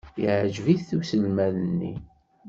[0.21, 1.93] Yeɛjeb-it uselmad-nni.